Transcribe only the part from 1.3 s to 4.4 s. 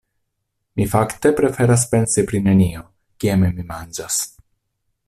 preferas pensi pri nenio, kiam mi manĝas.